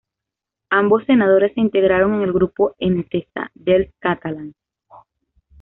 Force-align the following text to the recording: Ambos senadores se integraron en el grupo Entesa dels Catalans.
Ambos 0.71 1.05
senadores 1.05 1.53
se 1.53 1.61
integraron 1.61 2.15
en 2.15 2.21
el 2.23 2.33
grupo 2.33 2.73
Entesa 2.79 3.51
dels 3.53 3.93
Catalans. 3.99 4.55